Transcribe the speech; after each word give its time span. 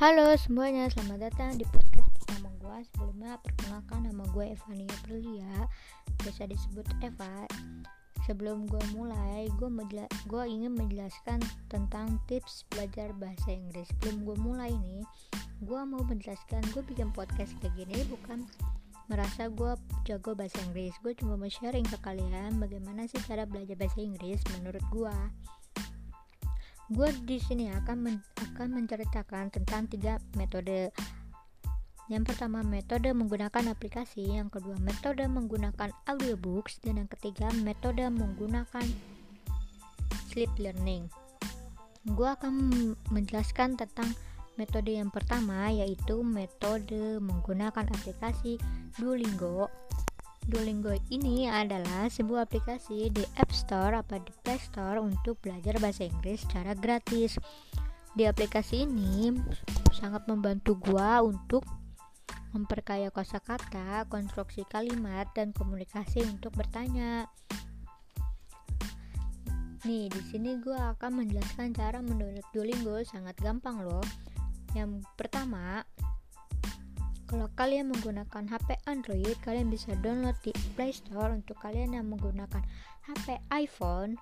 Halo 0.00 0.32
semuanya, 0.40 0.88
selamat 0.88 1.28
datang 1.28 1.60
di 1.60 1.64
podcast 1.68 2.08
bersama 2.16 2.48
gue 2.56 2.88
Sebelumnya 2.88 3.36
perkenalkan 3.44 4.08
nama 4.08 4.24
gue 4.32 4.56
Evania 4.56 4.88
Perlia 5.04 5.68
Biasa 6.24 6.48
disebut 6.48 6.88
Eva. 7.04 7.44
Sebelum 8.24 8.64
gue 8.64 8.80
mulai, 8.96 9.52
gue, 9.60 9.68
gue 10.24 10.44
ingin 10.48 10.72
menjelaskan 10.72 11.44
tentang 11.68 12.16
tips 12.32 12.64
belajar 12.72 13.12
bahasa 13.20 13.52
Inggris. 13.52 13.92
Sebelum 13.92 14.24
gue 14.24 14.36
mulai 14.40 14.72
nih, 14.72 15.04
gue 15.68 15.80
mau 15.84 16.00
menjelaskan 16.00 16.64
gue 16.72 16.80
bikin 16.80 17.12
podcast 17.12 17.52
kayak 17.60 17.76
gini 17.76 18.00
bukan 18.08 18.48
merasa 19.12 19.52
gue 19.52 19.76
jago 20.08 20.32
bahasa 20.32 20.56
Inggris. 20.64 20.96
Gue 21.04 21.12
cuma 21.12 21.36
mau 21.36 21.52
sharing 21.52 21.84
ke 21.84 22.00
kalian 22.00 22.56
bagaimana 22.56 23.04
sih 23.04 23.20
cara 23.28 23.44
belajar 23.44 23.76
bahasa 23.76 24.00
Inggris 24.00 24.40
menurut 24.56 24.80
gue 24.88 25.16
gue 26.90 27.08
di 27.22 27.38
sini 27.38 27.70
akan 27.70 27.96
men 28.02 28.18
akan 28.50 28.82
menceritakan 28.82 29.54
tentang 29.54 29.86
tiga 29.86 30.18
metode. 30.34 30.90
Yang 32.10 32.34
pertama 32.34 32.66
metode 32.66 33.14
menggunakan 33.14 33.70
aplikasi. 33.70 34.26
Yang 34.26 34.58
kedua 34.58 34.76
metode 34.82 35.22
menggunakan 35.30 35.94
audiobooks. 36.10 36.82
Dan 36.82 36.98
yang 36.98 37.06
ketiga 37.06 37.46
metode 37.62 38.02
menggunakan 38.10 38.82
sleep 40.34 40.50
learning. 40.58 41.06
Gue 42.10 42.26
akan 42.26 42.52
menjelaskan 43.14 43.78
tentang 43.78 44.10
metode 44.58 44.90
yang 44.90 45.14
pertama 45.14 45.70
yaitu 45.70 46.26
metode 46.26 47.22
menggunakan 47.22 47.86
aplikasi 47.86 48.58
Duolingo 48.98 49.70
Duolingo 50.50 50.90
ini 51.14 51.46
adalah 51.46 52.10
sebuah 52.10 52.50
aplikasi 52.50 53.06
di 53.14 53.22
App 53.38 53.54
Store 53.54 53.94
atau 54.02 54.18
di 54.18 54.34
Play 54.42 54.58
Store 54.58 54.98
untuk 54.98 55.38
belajar 55.38 55.78
bahasa 55.78 56.10
Inggris 56.10 56.42
secara 56.42 56.74
gratis. 56.74 57.38
Di 58.18 58.26
aplikasi 58.26 58.82
ini 58.82 59.30
sangat 59.94 60.26
membantu 60.26 60.74
gua 60.74 61.22
untuk 61.22 61.62
memperkaya 62.50 63.14
kosakata, 63.14 64.10
konstruksi 64.10 64.66
kalimat, 64.66 65.30
dan 65.38 65.54
komunikasi 65.54 66.26
untuk 66.26 66.50
bertanya. 66.58 67.30
Nih, 69.86 70.10
di 70.10 70.22
sini 70.34 70.58
gua 70.58 70.98
akan 70.98 71.22
menjelaskan 71.22 71.78
cara 71.78 72.02
mendownload 72.02 72.42
Duolingo 72.50 72.98
sangat 73.06 73.38
gampang 73.38 73.86
loh. 73.86 74.02
Yang 74.74 75.06
pertama, 75.14 75.86
kalau 77.30 77.46
kalian 77.54 77.94
menggunakan 77.94 78.42
HP 78.50 78.74
Android, 78.90 79.38
kalian 79.46 79.70
bisa 79.70 79.94
download 80.02 80.34
di 80.42 80.50
Play 80.74 80.90
Store. 80.90 81.30
Untuk 81.30 81.62
kalian 81.62 81.94
yang 81.94 82.10
menggunakan 82.10 82.58
HP 83.06 83.38
iPhone, 83.54 84.18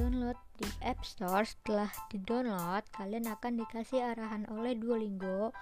download 0.00 0.40
di 0.56 0.64
App 0.80 1.04
Store. 1.04 1.44
Setelah 1.44 1.92
di-download, 2.08 2.88
kalian 2.96 3.28
akan 3.28 3.60
dikasih 3.60 4.16
arahan 4.16 4.48
oleh 4.48 4.72
Duolingo 4.72 5.52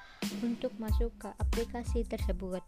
untuk 0.46 0.70
masuk 0.78 1.10
ke 1.18 1.34
aplikasi 1.42 2.06
tersebut. 2.06 2.62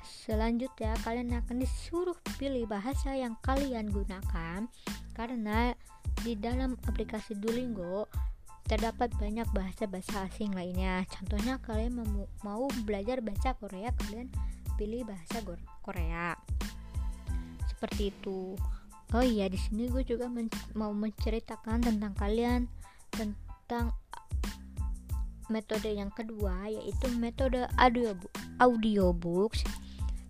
Selanjutnya, 0.00 0.96
kalian 1.04 1.36
akan 1.36 1.60
disuruh 1.60 2.16
pilih 2.40 2.64
bahasa 2.64 3.12
yang 3.12 3.36
kalian 3.44 3.92
gunakan 3.92 4.64
karena 5.12 5.76
di 6.24 6.32
dalam 6.40 6.80
aplikasi 6.88 7.36
Duolingo 7.36 8.08
terdapat 8.66 9.14
banyak 9.16 9.46
bahasa-bahasa 9.54 10.26
asing 10.26 10.50
lainnya. 10.52 11.06
Contohnya 11.10 11.62
kalian 11.62 12.02
mau, 12.42 12.66
belajar 12.82 13.22
bahasa 13.22 13.54
Korea, 13.54 13.94
kalian 14.04 14.28
pilih 14.74 15.06
bahasa 15.06 15.40
Korea. 15.82 16.34
Seperti 17.70 18.10
itu. 18.10 18.58
Oh 19.14 19.22
iya, 19.22 19.46
di 19.46 19.54
sini 19.56 19.86
gue 19.86 20.02
juga 20.02 20.26
men 20.26 20.50
mau 20.74 20.90
menceritakan 20.90 21.78
tentang 21.86 22.12
kalian 22.18 22.66
tentang 23.14 23.94
metode 25.46 25.94
yang 25.94 26.10
kedua 26.10 26.66
yaitu 26.66 27.06
metode 27.22 27.70
audio 27.78 28.18
audiobooks 28.58 29.62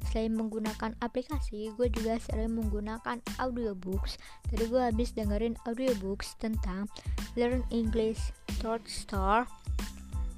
selain 0.08 0.34
menggunakan 0.34 0.94
aplikasi 1.02 1.74
gue 1.74 1.88
juga 1.90 2.16
sering 2.22 2.56
menggunakan 2.56 3.20
audiobooks. 3.42 4.16
Tadi 4.48 4.64
gue 4.70 4.82
habis 4.82 5.12
dengerin 5.12 5.58
audiobooks 5.66 6.38
tentang 6.38 6.86
learn 7.34 7.66
English 7.74 8.32
Third 8.62 8.86
Star 8.86 9.44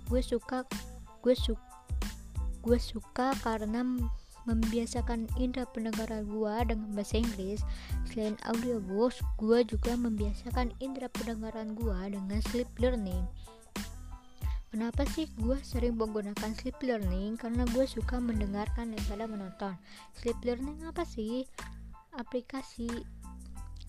gue 0.08 0.24
suka 0.24 0.64
gue 1.20 1.36
suka 1.36 1.60
gue 2.64 2.80
suka 2.80 3.32
karena 3.44 3.84
membiasakan 4.48 5.28
indera 5.36 5.68
pendengaran 5.68 6.24
gue 6.24 6.54
dengan 6.64 6.88
bahasa 6.96 7.20
Inggris. 7.20 7.60
Selain 8.08 8.36
audiobooks 8.48 9.20
gue 9.36 9.60
juga 9.68 9.92
membiasakan 9.94 10.72
indera 10.80 11.12
pendengaran 11.12 11.76
gue 11.76 11.98
dengan 12.16 12.40
sleep 12.48 12.68
learning 12.80 13.24
Kenapa 14.68 15.08
sih 15.16 15.24
gue 15.40 15.56
sering 15.64 15.96
menggunakan 15.96 16.52
sleep 16.52 16.76
learning? 16.84 17.40
Karena 17.40 17.64
gue 17.72 17.88
suka 17.88 18.20
mendengarkan 18.20 18.92
daripada 18.92 19.24
menonton. 19.24 19.72
Sleep 20.12 20.36
learning 20.44 20.84
apa 20.84 21.08
sih? 21.08 21.48
Aplikasi 22.12 22.84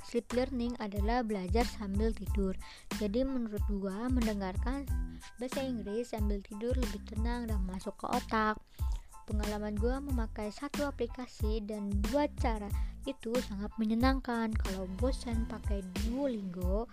sleep 0.07 0.31
learning 0.31 0.79
adalah 0.79 1.19
belajar 1.19 1.67
sambil 1.67 2.15
tidur. 2.15 2.55
Jadi 2.95 3.27
menurut 3.27 3.59
gue 3.67 3.97
mendengarkan 4.07 4.87
bahasa 5.35 5.67
Inggris 5.67 6.15
sambil 6.15 6.39
tidur 6.47 6.71
lebih 6.71 7.03
tenang 7.11 7.51
dan 7.51 7.59
masuk 7.67 7.99
ke 7.99 8.07
otak. 8.07 8.55
Pengalaman 9.27 9.75
gue 9.75 9.93
memakai 9.99 10.47
satu 10.47 10.87
aplikasi 10.87 11.59
dan 11.67 11.91
dua 12.07 12.31
cara 12.39 12.71
itu 13.03 13.35
sangat 13.51 13.75
menyenangkan. 13.75 14.55
Kalau 14.55 14.87
bosan 14.95 15.43
pakai 15.51 15.83
Duolingo, 16.07 16.87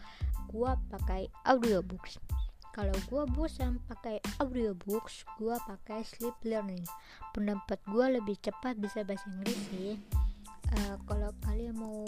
gue 0.51 0.73
pakai 0.91 1.31
audiobooks 1.47 2.19
kalau 2.77 2.93
gue 3.09 3.25
bosan 3.33 3.81
pakai 3.89 4.21
audiobooks 4.37 5.25
gue 5.41 5.57
pakai 5.65 6.05
sleep 6.05 6.37
learning. 6.45 6.85
Pendapat 7.33 7.81
gue 7.89 8.21
lebih 8.21 8.37
cepat 8.45 8.77
bisa 8.77 9.01
bahasa 9.01 9.25
Inggris 9.33 9.61
sih. 9.73 9.97
Uh, 10.77 11.01
kalau 11.09 11.33
kalian 11.49 11.73
mau 11.73 12.05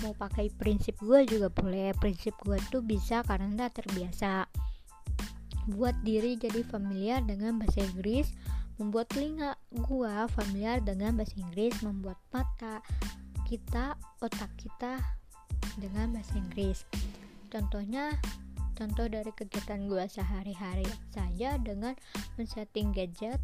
mau 0.00 0.16
pakai 0.16 0.48
prinsip 0.56 0.96
gue 1.04 1.28
juga 1.28 1.52
boleh. 1.52 1.92
Prinsip 2.00 2.32
gue 2.48 2.56
tuh 2.72 2.80
bisa 2.80 3.20
karena 3.28 3.68
terbiasa. 3.68 4.48
Buat 5.68 6.00
diri 6.00 6.40
jadi 6.40 6.64
familiar 6.64 7.20
dengan 7.20 7.60
bahasa 7.60 7.84
Inggris 7.84 8.32
membuat 8.80 9.12
telinga 9.12 9.60
gue 9.68 10.14
familiar 10.32 10.80
dengan 10.80 11.12
bahasa 11.12 11.36
Inggris 11.36 11.76
membuat 11.84 12.16
mata 12.32 12.80
kita 13.44 14.00
otak 14.24 14.48
kita 14.56 14.96
dengan 15.76 16.16
bahasa 16.16 16.32
Inggris. 16.40 16.88
Contohnya 17.52 18.16
Contoh 18.76 19.08
dari 19.08 19.32
kegiatan 19.32 19.88
gue 19.88 20.04
sehari-hari 20.04 20.84
saja 21.08 21.56
dengan 21.56 21.96
men-setting 22.36 22.92
gadget 22.92 23.40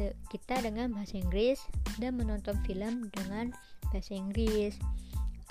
de 0.00 0.16
kita 0.32 0.60
dengan 0.64 0.92
bahasa 0.96 1.20
Inggris 1.20 1.60
dan 2.00 2.16
menonton 2.16 2.56
film 2.64 3.12
dengan 3.12 3.52
bahasa 3.92 4.16
Inggris. 4.16 4.80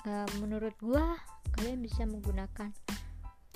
Uh, 0.06 0.26
menurut 0.42 0.74
gue, 0.82 1.06
kalian 1.58 1.82
bisa 1.82 2.02
menggunakan 2.06 2.70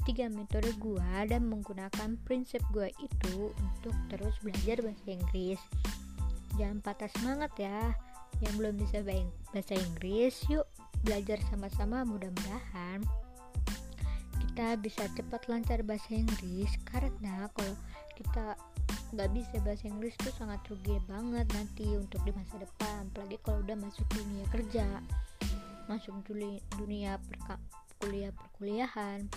tiga 0.06 0.26
metode 0.30 0.70
gue 0.78 1.10
dan 1.30 1.46
menggunakan 1.46 2.18
prinsip 2.26 2.62
gue 2.74 2.90
itu 2.98 3.54
untuk 3.54 3.94
terus 4.10 4.34
belajar 4.42 4.82
bahasa 4.82 5.06
Inggris. 5.10 5.60
Jangan 6.58 6.78
patah 6.82 7.10
semangat 7.18 7.52
ya, 7.58 7.94
yang 8.42 8.54
belum 8.58 8.74
bisa 8.78 9.02
bahasa 9.02 9.74
Inggris, 9.78 10.42
yuk 10.50 10.66
belajar 11.06 11.38
sama-sama 11.50 12.02
mudah-mudahan 12.02 13.02
kita 14.50 14.74
bisa 14.82 15.06
cepat 15.14 15.46
lancar 15.46 15.80
bahasa 15.86 16.10
Inggris 16.10 16.74
karena 16.90 17.46
kalau 17.54 17.74
kita 18.18 18.58
nggak 19.14 19.30
bisa 19.30 19.56
bahasa 19.62 19.86
Inggris 19.86 20.14
itu 20.18 20.30
sangat 20.34 20.58
rugi 20.66 20.98
banget 21.06 21.46
nanti 21.54 21.86
untuk 21.94 22.18
di 22.26 22.34
masa 22.34 22.58
depan 22.58 23.06
apalagi 23.14 23.38
kalau 23.46 23.62
udah 23.62 23.78
masuk 23.78 24.06
dunia 24.10 24.44
kerja 24.50 24.86
masuk 25.90 26.14
dunia 26.78 27.18
perka 27.18 27.58
kuliah 28.00 28.32
perkuliahan. 28.32 29.28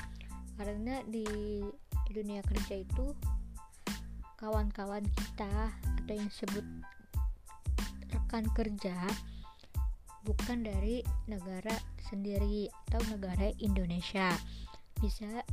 Karena 0.56 1.02
di 1.10 1.26
dunia 2.14 2.46
kerja 2.46 2.80
itu 2.80 3.12
kawan-kawan 4.40 5.04
kita 5.18 5.74
atau 5.74 6.14
yang 6.14 6.30
disebut 6.30 6.62
rekan 8.14 8.46
kerja 8.54 8.94
bukan 10.24 10.62
dari 10.62 11.02
negara 11.26 11.74
sendiri 12.06 12.70
atau 12.88 13.02
negara 13.10 13.50
Indonesia 13.60 14.30
bisa 15.04 15.44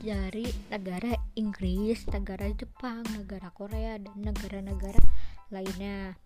dari 0.00 0.48
negara 0.72 1.12
Inggris, 1.36 2.08
negara 2.08 2.48
Jepang, 2.56 3.04
negara 3.12 3.52
Korea, 3.52 4.00
dan 4.00 4.16
negara-negara 4.16 4.96
lainnya. 5.52 6.16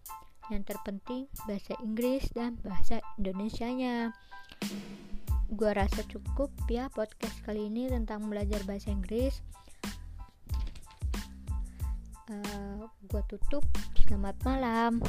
Yang 0.47 0.75
terpenting 0.75 1.27
bahasa 1.51 1.75
Inggris 1.83 2.31
dan 2.31 2.55
bahasa 2.63 3.03
Indonesianya. 3.19 4.15
Gua 5.51 5.75
rasa 5.75 6.07
cukup 6.07 6.55
ya 6.71 6.87
podcast 6.95 7.35
kali 7.43 7.67
ini 7.67 7.91
tentang 7.91 8.31
belajar 8.31 8.63
bahasa 8.63 8.95
Inggris. 8.95 9.43
Uh, 12.31 12.87
gua 13.11 13.23
tutup. 13.27 13.67
Selamat 13.99 14.39
malam. 14.47 15.03